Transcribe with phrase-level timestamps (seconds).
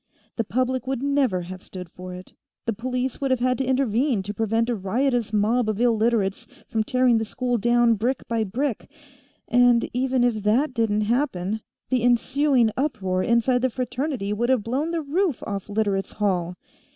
[0.35, 2.33] The public would never have stood for it;
[2.65, 6.83] the police would have had to intervene to prevent a riotous mob of Illiterates from
[6.83, 8.89] tearing the school down brick by brick,
[9.47, 11.61] and even if that didn't happen,
[11.91, 16.55] the ensuing uproar inside the Fraternity would have blown the roof off Literates' Hall.